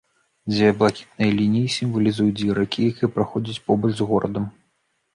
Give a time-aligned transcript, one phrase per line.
[0.51, 4.53] Дзве блакітныя лініі сімвалізуюць дзве ракі, якія праходзяць побач з горадам.